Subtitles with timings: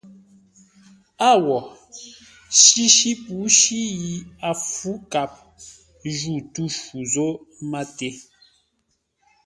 [1.29, 1.57] Â wo!
[2.59, 4.13] Shíshí pǔshí yi
[4.49, 5.31] a fǔ kap
[6.17, 7.27] jǔ tû shû zô
[7.71, 8.09] máté.